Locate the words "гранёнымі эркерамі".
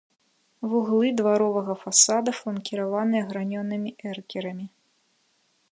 3.33-4.65